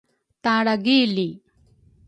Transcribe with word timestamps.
Talragi 0.43 0.97
li 1.15 1.27